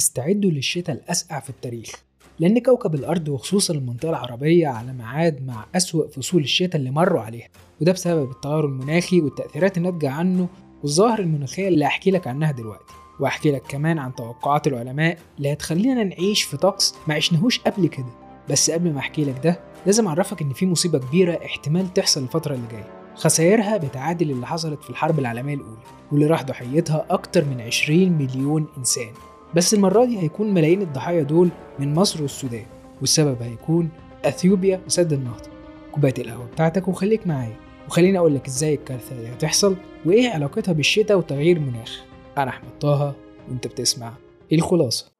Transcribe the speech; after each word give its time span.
استعدوا 0.00 0.50
للشتاء 0.50 0.96
الأسقع 0.96 1.40
في 1.40 1.50
التاريخ 1.50 1.90
لأن 2.38 2.58
كوكب 2.58 2.94
الأرض 2.94 3.28
وخصوصا 3.28 3.74
المنطقة 3.74 4.10
العربية 4.10 4.68
على 4.68 4.92
ميعاد 4.92 5.46
مع 5.46 5.66
أسوأ 5.76 6.08
فصول 6.08 6.42
الشتاء 6.42 6.76
اللي 6.76 6.90
مروا 6.90 7.20
عليها 7.22 7.48
وده 7.80 7.92
بسبب 7.92 8.30
التغير 8.30 8.64
المناخي 8.64 9.20
والتأثيرات 9.20 9.76
الناتجة 9.76 10.10
عنه 10.10 10.48
والظواهر 10.82 11.18
المناخية 11.18 11.68
اللي 11.68 11.84
هحكي 11.84 12.10
لك 12.10 12.26
عنها 12.26 12.52
دلوقتي. 12.52 12.94
وأحكي 13.20 13.50
لك 13.50 13.62
كمان 13.68 13.98
عن 13.98 14.14
توقعات 14.14 14.66
العلماء 14.66 15.18
اللي 15.38 15.52
هتخلينا 15.52 16.04
نعيش 16.04 16.42
في 16.42 16.56
طقس 16.56 16.94
ما 17.08 17.14
عشناهوش 17.14 17.60
قبل 17.60 17.86
كده. 17.86 18.12
بس 18.50 18.70
قبل 18.70 18.92
ما 18.92 18.98
أحكي 18.98 19.24
لك 19.24 19.40
ده 19.44 19.60
لازم 19.86 20.06
أعرفك 20.06 20.42
إن 20.42 20.52
في 20.52 20.66
مصيبة 20.66 20.98
كبيرة 20.98 21.44
احتمال 21.44 21.92
تحصل 21.92 22.22
الفترة 22.22 22.54
اللي 22.54 22.66
جاية. 22.72 22.88
خسائرها 23.14 23.76
بتعادل 23.76 24.30
اللي 24.30 24.46
حصلت 24.46 24.82
في 24.82 24.90
الحرب 24.90 25.18
العالمية 25.18 25.54
الأولى 25.54 25.82
واللي 26.12 26.26
راح 26.26 26.42
ضحيتها 26.42 27.06
أكتر 27.10 27.44
من 27.44 27.60
20 27.60 28.12
مليون 28.12 28.66
إنسان. 28.78 29.12
بس 29.56 29.74
المرة 29.74 30.04
دي 30.04 30.18
هيكون 30.18 30.54
ملايين 30.54 30.82
الضحايا 30.82 31.22
دول 31.22 31.50
من 31.78 31.94
مصر 31.94 32.22
والسودان 32.22 32.66
والسبب 33.00 33.42
هيكون 33.42 33.88
أثيوبيا 34.24 34.80
وسد 34.86 35.12
النهضة. 35.12 35.50
كوباية 35.92 36.14
القهوة 36.18 36.46
بتاعتك 36.46 36.88
وخليك 36.88 37.26
معايا. 37.26 37.56
وخليني 37.88 38.18
أقول 38.18 38.34
لك 38.34 38.46
إزاي 38.46 38.74
الكارثة 38.74 39.20
دي 39.20 39.32
هتحصل 39.32 39.76
وإيه 40.04 40.30
علاقتها 40.30 40.72
بالشتاء 40.72 41.18
وتغيير 41.18 41.56
المناخ 41.56 42.04
أنا 42.38 42.50
أحمد 42.50 42.78
طه 42.80 43.14
وأنت 43.48 43.66
بتسمع 43.66 44.12
الخلاصة. 44.52 45.12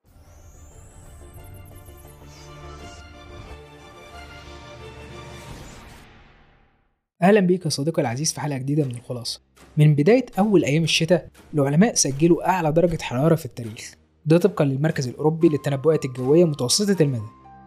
أهلا 7.23 7.41
بيك 7.41 7.65
يا 7.65 7.71
صديقي 7.71 8.03
العزيز 8.03 8.33
في 8.33 8.41
حلقة 8.41 8.59
جديدة 8.59 8.85
من 8.85 8.91
الخلاصة. 8.91 9.41
من 9.77 9.95
بداية 9.95 10.27
أول 10.39 10.65
أيام 10.65 10.83
الشتاء 10.85 11.29
العلماء 11.55 11.95
سجلوا 11.95 12.49
أعلى 12.49 12.73
درجة 12.73 13.03
حرارة 13.03 13.35
في 13.35 13.45
التاريخ. 13.47 14.00
ده 14.27 14.39
طبقا 14.39 14.65
للمركز 14.65 15.09
الأوروبي 15.09 15.49
للتنبؤات 15.49 16.05
الجوية 16.05 16.45
متوسطة 16.45 17.03
المدى 17.03 17.23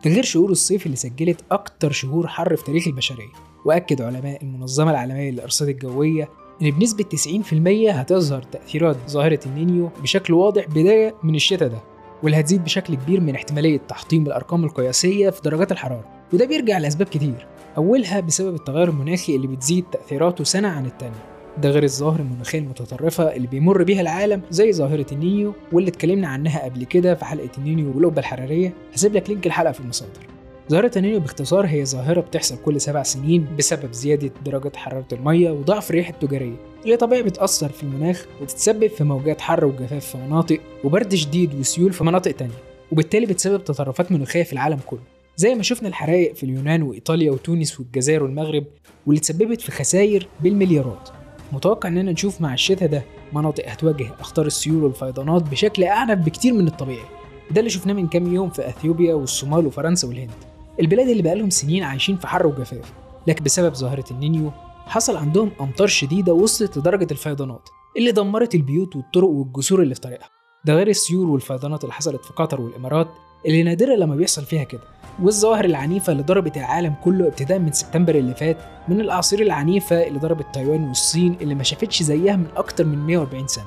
ده 0.06 0.12
غير 0.12 0.24
شهور 0.24 0.52
الصيف 0.52 0.86
اللي 0.86 0.98
سجلت 0.98 1.42
أكتر 1.52 1.92
شهور 1.92 2.28
حر 2.28 2.56
في 2.56 2.64
تاريخ 2.64 2.88
البشرية. 2.88 3.30
وأكد 3.66 4.02
علماء 4.02 4.44
المنظمة 4.44 4.92
العالمية 4.92 5.32
للأرصاد 5.32 5.70
الجوية 5.70 6.30
إن 6.62 6.72
بنسبة 6.72 7.04
90% 7.04 7.90
هتظهر 7.96 8.42
تأثيرات 8.44 8.98
ظاهرة 9.10 9.40
النينيو 9.46 9.90
بشكل 10.02 10.34
واضح 10.34 10.68
بداية 10.68 11.16
من 11.24 11.36
الشتاء 11.36 11.70
ده 11.70 11.78
واللي 12.24 12.40
هتزيد 12.40 12.64
بشكل 12.64 12.96
كبير 12.96 13.22
من 13.22 13.36
احتمالية 13.36 13.78
تحطيم 13.78 14.26
الأرقام 14.26 14.64
القياسية 14.64 15.30
في 15.30 15.42
درجات 15.42 15.72
الحرارة. 15.72 16.10
وده 16.34 16.46
بيرجع 16.46 16.78
لأسباب 16.78 17.08
كتير 17.08 17.48
أولها 17.78 18.20
بسبب 18.20 18.56
التغير 18.56 18.90
المناخي 18.90 19.36
اللي 19.36 19.48
بتزيد 19.48 19.86
تأثيراته 19.92 20.44
سنة 20.44 20.68
عن 20.68 20.86
التانية. 20.86 21.33
ده 21.62 21.70
غير 21.70 21.84
الظواهر 21.84 22.20
المناخية 22.20 22.60
المتطرفة 22.60 23.36
اللي 23.36 23.48
بيمر 23.48 23.84
بيها 23.84 24.02
العالم 24.02 24.42
زي 24.52 24.74
ظاهرة 24.74 25.06
النينيو 25.12 25.54
واللي 25.72 25.90
اتكلمنا 25.90 26.28
عنها 26.28 26.66
قبل 26.66 26.84
كده 26.84 27.16
في 27.16 27.26
حلقة 27.26 27.50
النينيو 27.58 27.92
والقبة 27.96 28.20
الحرارية. 28.20 28.74
هسيب 28.94 29.16
لك 29.16 29.30
link 29.30 29.48
الحلقة 29.48 29.72
في 29.72 29.80
المصادر. 29.80 30.28
ظاهرة 30.72 30.92
النينيو 30.98 31.20
باختصار 31.20 31.66
هي 31.66 31.86
ظاهرة 31.86 32.22
بتحصل 32.22 32.58
كل 32.66 32.82
سبع 32.82 33.04
سنين 33.04 33.48
بسبب 33.58 33.92
زيادة 33.94 34.32
درجة 34.46 34.72
حرارة 34.76 35.08
المية 35.12 35.52
وضعف 35.52 35.90
الرياح 35.90 36.10
التجارية 36.10 36.56
اللي 36.86 36.98
طبيعي 36.98 37.24
بتأثر 37.24 37.70
في 37.70 37.84
المناخ 37.84 38.26
وتتسبب 38.42 38.88
في 38.88 39.04
موجات 39.04 39.42
حر 39.42 39.66
وجفاف 39.66 40.06
في 40.06 40.18
مناطق 40.18 40.60
وبرد 40.84 41.16
شديد 41.16 41.56
وسيول 41.56 41.94
في 41.94 42.04
مناطق 42.04 42.32
تانية 42.32 42.54
وبالتالي 42.92 43.26
بتسبب 43.26 43.64
تطرفات 43.64 44.12
مناخية 44.12 44.44
في 44.44 44.54
العالم 44.54 44.80
كله. 44.86 45.00
زي 45.38 45.56
ما 45.56 45.64
شفنا 45.64 45.88
الحرائق 45.88 46.36
في 46.36 46.44
اليونان 46.44 46.82
وإيطاليا 46.82 47.32
وتونس 47.32 47.80
والجزائر 47.80 48.24
والمغرب 48.24 48.64
واللي 49.06 49.20
تسببت 49.20 49.62
في 49.62 49.72
خسائر 49.72 50.28
بالمليارات. 50.44 51.10
متوقع 51.54 51.90
إننا 51.90 52.12
نشوف 52.12 52.42
مع 52.42 52.54
الشتاء 52.54 52.90
ده 52.90 53.04
مناطق 53.34 53.70
هتواجه 53.70 54.12
أخطار 54.20 54.46
السيول 54.46 54.84
والفيضانات 54.84 55.42
بشكل 55.42 55.84
أعنف 55.84 56.20
بكتير 56.26 56.54
من 56.54 56.68
الطبيعي. 56.68 57.06
ده 57.52 57.60
اللي 57.60 57.70
شفناه 57.70 57.94
من 57.94 58.08
كام 58.08 58.34
يوم 58.34 58.50
في 58.50 58.68
أثيوبيا 58.70 59.14
والصومال 59.14 59.68
وفرنسا 59.68 60.08
والهند. 60.08 60.32
البلاد 60.80 61.08
اللي 61.08 61.24
بقالهم 61.24 61.50
سنين 61.50 61.84
عايشين 61.84 62.18
في 62.18 62.28
حر 62.28 62.48
وجفاف. 62.48 62.94
لكن 63.28 63.44
بسبب 63.44 63.74
ظاهرة 63.74 64.06
النينيو 64.12 64.52
حصل 64.86 65.18
عندهم 65.18 65.52
أمطار 65.62 65.88
شديدة 65.88 66.34
وصلت 66.34 66.78
لدرجة 66.78 67.08
الفيضانات 67.12 67.70
اللي 67.98 68.12
دمرت 68.12 68.56
البيوت 68.56 68.96
والطرق 68.96 69.28
والجسور 69.30 69.82
اللي 69.82 69.96
في 69.96 70.02
طريقها. 70.02 70.30
ده 70.66 70.74
غير 70.74 70.88
السيول 70.88 71.30
والفيضانات 71.30 71.84
اللي 71.84 71.94
حصلت 71.94 72.26
في 72.26 72.34
قطر 72.34 72.62
والإمارات 72.62 73.08
اللي 73.46 73.64
نادرة 73.64 73.96
لما 73.96 74.16
بيحصل 74.16 74.44
فيها 74.44 74.64
كده. 74.64 74.93
والظواهر 75.22 75.66
العنيفة 75.66 76.12
اللي 76.12 76.24
ضربت 76.24 76.58
العالم 76.58 76.94
كله 77.04 77.28
ابتداء 77.28 77.60
من 77.60 77.72
سبتمبر 77.72 78.16
اللي 78.16 78.36
فات 78.36 78.58
من 78.88 79.02
الأعاصير 79.02 79.42
العنيفة 79.42 80.08
اللي 80.08 80.20
ضربت 80.20 80.46
تايوان 80.54 80.88
والصين 80.88 81.38
اللي 81.42 81.56
ما 81.56 81.64
شافتش 81.64 82.04
زيها 82.04 82.36
من 82.36 82.46
أكتر 82.58 82.86
من 82.86 82.98
140 83.08 83.48
سنة. 83.48 83.66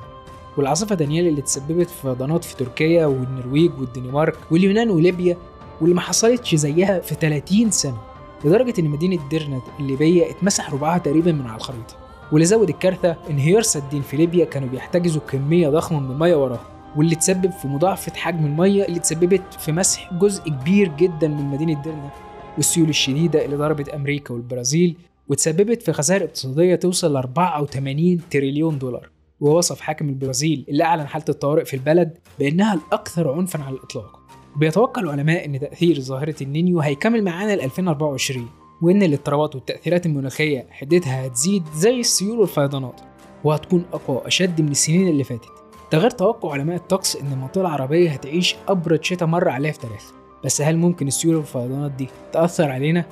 والعاصفة 0.57 0.95
دانيال 0.95 1.27
اللي 1.27 1.41
تسببت 1.41 1.89
في 1.89 2.01
فيضانات 2.01 2.43
في 2.43 2.55
تركيا 2.55 3.05
والنرويج 3.05 3.71
والدنمارك 3.79 4.35
واليونان 4.51 4.89
وليبيا 4.89 5.37
واللي 5.81 5.95
ما 5.95 6.01
حصلتش 6.01 6.55
زيها 6.55 6.99
في 6.99 7.15
30 7.15 7.71
سنة 7.71 7.97
لدرجة 8.45 8.73
إن 8.79 8.85
مدينة 8.85 9.29
درنة 9.29 9.63
الليبية 9.79 10.29
اتمسح 10.31 10.73
ربعها 10.73 10.97
تقريبا 10.97 11.31
من 11.31 11.47
على 11.47 11.55
الخريطة. 11.55 11.95
واللي 12.31 12.45
زود 12.45 12.69
الكارثة 12.69 13.15
انهيار 13.29 13.61
سدين 13.61 14.01
في 14.01 14.17
ليبيا 14.17 14.45
كانوا 14.45 14.69
بيحتجزوا 14.69 15.21
كمية 15.21 15.69
ضخمة 15.69 15.99
من 15.99 16.11
المية 16.11 16.35
وراها 16.35 16.76
واللي 16.97 17.15
تسبب 17.15 17.51
في 17.51 17.67
مضاعفة 17.67 18.11
حجم 18.15 18.45
المية 18.45 18.85
اللي 18.85 18.99
تسببت 18.99 19.53
في 19.59 19.71
مسح 19.71 20.13
جزء 20.13 20.43
كبير 20.49 20.91
جدا 20.97 21.27
من 21.27 21.45
مدينة 21.45 21.81
ديرنا 21.81 22.09
والسيول 22.55 22.89
الشديدة 22.89 23.45
اللي 23.45 23.55
ضربت 23.55 23.89
أمريكا 23.89 24.33
والبرازيل 24.33 24.97
وتسببت 25.27 25.81
في 25.81 25.93
خسائر 25.93 26.23
اقتصادية 26.23 26.75
توصل 26.75 27.13
ل 27.13 27.17
84 27.17 28.19
تريليون 28.31 28.77
دولار. 28.77 29.09
ووصف 29.39 29.79
حاكم 29.81 30.09
البرازيل 30.09 30.65
اللي 30.69 30.83
أعلن 30.83 31.07
حالة 31.07 31.25
الطوارئ 31.29 31.65
في 31.65 31.73
البلد 31.73 32.17
بأنها 32.39 32.73
الأكثر 32.73 33.31
عنفا 33.31 33.63
على 33.63 33.75
الإطلاق. 33.75 34.19
بيتوقع 34.55 35.01
العلماء 35.01 35.45
أن 35.45 35.59
تأثير 35.59 35.99
ظاهرة 36.01 36.35
النينيو 36.41 36.79
هيكمل 36.79 37.23
معانا 37.23 37.55
ل 37.55 37.61
2024 37.61 38.49
وإن 38.81 39.03
الاضطرابات 39.03 39.55
والتأثيرات 39.55 40.05
المناخية 40.05 40.67
حدتها 40.69 41.27
هتزيد 41.27 41.63
زي 41.75 41.99
السيول 41.99 42.39
والفيضانات 42.39 43.01
وهتكون 43.43 43.85
أقوى 43.93 44.17
وأشد 44.17 44.61
من 44.61 44.71
السنين 44.71 45.07
اللي 45.07 45.23
فاتت. 45.23 45.56
ده 45.91 45.97
غير 45.97 46.09
توقع 46.09 46.53
علماء 46.53 46.75
الطقس 46.75 47.15
إن 47.15 47.31
المنطقة 47.31 47.61
العربية 47.61 48.09
هتعيش 48.09 48.55
أبرد 48.67 49.03
شتاء 49.03 49.27
مر 49.27 49.49
عليها 49.49 49.71
في 49.71 49.79
تاريخها. 49.79 50.11
بس 50.43 50.61
هل 50.61 50.77
ممكن 50.77 51.07
السيول 51.07 51.35
والفيضانات 51.35 51.91
دي 51.91 52.07
تأثر 52.33 52.69
علينا؟ 52.71 53.05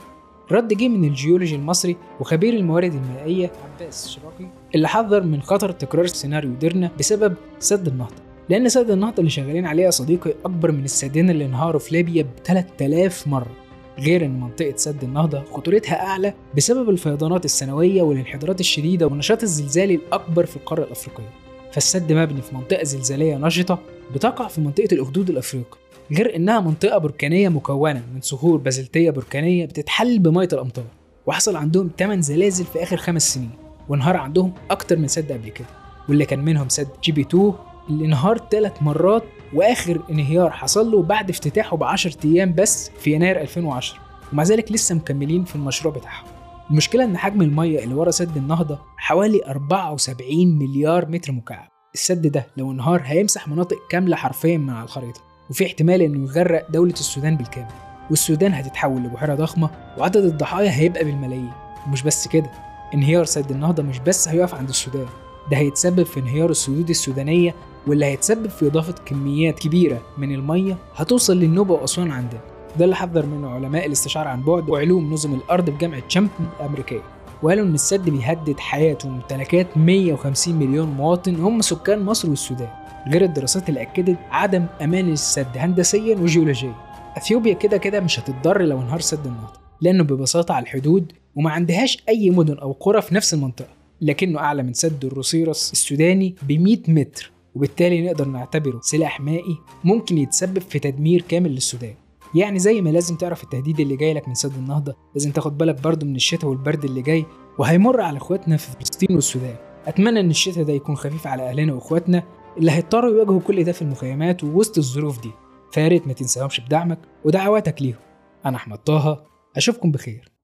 رد 0.52 0.74
جه 0.74 0.88
من 0.88 1.04
الجيولوجي 1.04 1.56
المصري 1.56 1.98
وخبير 2.20 2.54
الموارد 2.54 2.94
المائية 2.94 3.52
عباس 3.82 4.08
شراقي 4.10 4.46
اللي 4.76 4.88
حذر 4.88 5.24
من 5.24 5.42
خطر 5.42 5.72
تكرار 5.72 6.06
سيناريو 6.08 6.52
درنة 6.54 6.92
بسبب 7.00 7.34
سد 7.60 7.88
النهضة. 7.88 8.16
لأن 8.50 8.70
سد 8.70 8.90
النهضة 8.90 9.20
اللي 9.20 9.30
شغالين 9.30 9.66
عليه 9.66 9.84
يا 9.84 9.90
صديقي 9.90 10.34
أكبر 10.46 10.72
من 10.72 10.84
السدين 10.84 11.30
اللي 11.30 11.46
انهاروا 11.46 11.80
في 11.80 11.96
ليبيا 11.96 12.24
ب 12.24 12.30
3000 12.44 13.28
مرة. 13.28 13.52
غير 14.00 14.26
إن 14.26 14.40
منطقة 14.40 14.74
سد 14.76 15.04
النهضة 15.04 15.44
خطورتها 15.54 16.06
أعلى 16.08 16.34
بسبب 16.58 16.90
الفيضانات 16.90 17.46
السنوية 17.46 18.02
والانحدارات 18.02 18.60
الشديدة 18.60 19.06
والنشاط 19.08 19.44
الزلزالي 19.44 19.96
الأكبر 19.96 20.46
في 20.46 20.56
القارة 20.56 20.84
الأفريقية. 20.84 21.45
فالسد 21.76 22.14
مبني 22.14 22.42
في 22.42 22.56
منطقة 22.56 22.84
زلزالية 22.84 23.38
نشطة 23.38 23.80
بتقع 24.14 24.48
في 24.48 24.62
منطقة 24.62 24.88
الأخدود 24.92 25.30
الأفريقي 25.30 25.78
غير 26.12 26.36
إنها 26.36 26.60
منطقة 26.60 26.98
بركانية 26.98 27.50
مكونة 27.50 28.04
من 28.14 28.22
صخور 28.22 28.58
بازلتية 28.58 29.10
بركانية 29.10 29.66
بتتحلل 29.66 30.20
بمية 30.20 30.48
الأمطار 30.54 30.86
وحصل 31.26 31.56
عندهم 31.56 31.90
8 32.00 32.22
زلازل 32.22 32.66
في 32.66 32.84
آخر 32.84 32.98
خمس 32.98 33.34
سنين 33.34 33.50
وانهار 33.90 34.18
عندهم 34.18 34.54
أكتر 34.72 34.98
من 34.98 35.08
سد 35.08 35.32
قبل 35.32 35.50
كده 35.50 35.68
واللي 36.10 36.26
كان 36.26 36.40
منهم 36.40 36.70
سد 36.70 36.88
جي 37.04 37.12
بي 37.12 37.22
2 37.22 37.54
اللي 37.90 38.06
انهار 38.06 38.38
ثلاث 38.52 38.84
مرات 38.84 39.24
وآخر 39.54 40.02
انهيار 40.10 40.52
حصل 40.52 40.92
له 40.92 41.04
بعد 41.04 41.30
افتتاحه 41.30 41.78
ب 41.78 41.84
10 41.84 42.14
أيام 42.26 42.54
بس 42.54 42.92
في 43.00 43.14
يناير 43.14 43.42
2010 43.42 44.00
ومع 44.34 44.44
ذلك 44.44 44.72
لسه 44.72 44.96
مكملين 44.96 45.44
في 45.44 45.56
المشروع 45.56 45.94
بتاعهم. 45.94 46.35
المشكلة 46.72 47.04
إن 47.04 47.18
حجم 47.18 47.42
المية 47.42 47.84
اللي 47.84 47.96
ورا 47.96 48.12
سد 48.12 48.38
النهضة 48.38 48.80
حوالي 48.98 49.42
74 49.48 50.48
مليار 50.60 51.06
متر 51.10 51.32
مكعب. 51.32 51.68
السد 51.94 52.28
ده 52.28 52.48
لو 52.58 52.72
انهار 52.72 53.02
هيمسح 53.06 53.48
مناطق 53.48 53.78
كاملة 53.90 54.16
حرفيا 54.16 54.58
من 54.58 54.70
على 54.70 54.84
الخريطة 54.84 55.22
وفي 55.50 55.66
احتمال 55.66 56.02
إنه 56.02 56.24
يغرق 56.30 56.72
دولة 56.72 56.94
السودان 56.94 57.38
بالكامل. 57.38 57.72
والسودان 58.10 58.54
هتتحول 58.54 59.04
لبحيرة 59.04 59.36
ضخمة 59.36 59.70
وعدد 59.98 60.24
الضحايا 60.24 60.72
هيبقى 60.72 61.04
بالملايين. 61.04 61.52
ومش 61.88 62.02
بس 62.04 62.28
كده 62.28 62.52
انهيار 62.94 63.26
سد 63.26 63.52
النهضة 63.52 63.84
مش 63.84 64.00
بس 64.00 64.28
هيقف 64.28 64.56
عند 64.56 64.70
السودان 64.70 65.06
ده 65.52 65.58
هيتسبب 65.58 66.04
في 66.04 66.20
انهيار 66.20 66.50
السدود 66.50 66.90
السودانية 66.90 67.56
واللي 67.88 68.06
هيتسبب 68.06 68.50
في 68.50 68.68
إضافة 68.68 68.94
كميات 69.06 69.60
كبيرة 69.60 70.02
من 70.18 70.32
المية 70.36 70.78
هتوصل 70.96 71.38
للنوبة 71.38 71.74
وأسوان 71.74 72.12
عندنا. 72.12 72.42
ده 72.80 72.86
اللي 72.86 72.96
حذر 72.96 73.26
منه 73.26 73.50
علماء 73.50 73.86
الاستشعار 73.86 74.28
عن 74.28 74.42
بعد 74.42 74.70
وعلوم 74.70 75.14
نظم 75.14 75.34
الأرض 75.34 75.70
بجامعة 75.70 76.04
شامبتون 76.08 76.48
الأمريكية. 76.60 77.02
وقالوا 77.44 77.66
إن 77.66 77.74
السد 77.74 78.10
بيهدد 78.10 78.60
حياة 78.60 78.98
وممتلكات 79.06 79.78
150 79.78 80.56
مليون 80.56 80.88
مواطن 80.88 81.36
هم 81.36 81.62
سكان 81.62 82.02
مصر 82.06 82.30
والسودان 82.30 82.70
غير 83.08 83.24
الدراسات 83.24 83.70
اللي 83.70 83.82
أكدت 83.82 84.18
عدم 84.32 84.66
أمان 84.82 85.12
السد 85.12 85.58
هندسيا 85.58 86.16
وجيولوجيا. 86.16 86.76
أثيوبيا 87.18 87.54
كده 87.54 87.78
كده 87.78 88.00
مش 88.00 88.20
هتتضر 88.20 88.62
لو 88.62 88.82
انهار 88.82 89.00
سد 89.00 89.26
النهضة 89.26 89.54
لأنه 89.82 90.04
ببساطة 90.04 90.54
على 90.54 90.64
الحدود 90.64 91.12
وما 91.36 91.52
عندهاش 91.52 92.04
أي 92.10 92.30
مدن 92.30 92.58
أو 92.58 92.72
قرى 92.72 93.02
في 93.02 93.16
نفس 93.16 93.34
المنطقة. 93.34 93.70
لكنه 94.02 94.40
أعلى 94.40 94.64
من 94.64 94.74
سد 94.74 95.06
الروسيرس 95.06 95.72
السوداني 95.72 96.36
ب 96.42 96.52
100 96.52 96.78
متر 96.88 97.32
وبالتالي 97.56 98.02
نقدر 98.06 98.28
نعتبره 98.28 98.80
سلاح 98.84 99.20
مائي 99.22 99.58
ممكن 99.84 100.18
يتسبب 100.18 100.60
في 100.62 100.80
تدمير 100.80 101.22
كامل 101.30 101.52
للسودان. 101.52 101.94
يعني 102.36 102.60
زي 102.60 102.82
ما 102.82 102.90
لازم 102.90 103.16
تعرف 103.16 103.44
التهديد 103.44 103.80
اللي 103.80 103.96
جاي 103.96 104.14
لك 104.14 104.28
من 104.28 104.34
سد 104.34 104.54
النهضة 104.58 104.96
لازم 105.16 105.32
تاخد 105.32 105.58
بالك 105.58 105.82
برضه 105.82 106.08
من 106.08 106.16
الشتاء 106.16 106.50
والبرد 106.50 106.86
اللي 106.86 107.02
جاي 107.02 107.26
وهيمر 107.58 108.02
على 108.02 108.18
اخواتنا 108.18 108.58
في 108.58 108.72
فلسطين 108.72 109.16
والسودان. 109.16 109.56
أتمنى 109.86 110.20
إن 110.20 110.30
الشتاء 110.30 110.64
ده 110.64 110.74
يكون 110.74 110.96
خفيف 110.96 111.28
على 111.28 111.50
أهلنا 111.50 111.74
وأخواتنا 111.74 112.24
اللي 112.58 112.72
هيضطروا 112.72 113.12
يواجهوا 113.12 113.40
كل 113.40 113.64
ده 113.64 113.72
في 113.72 113.82
المخيمات 113.82 114.44
ووسط 114.44 114.78
الظروف 114.78 115.22
دي. 115.22 115.32
فياريت 115.72 116.08
ما 116.08 116.14
تنساهمش 116.14 116.60
بدعمك 116.60 117.00
ودعواتك 117.26 117.82
ليهم. 117.82 118.00
أنا 118.46 118.58
أحمد 118.58 118.78
طه 118.78 119.26
أشوفكم 119.56 119.92
بخير. 119.92 120.35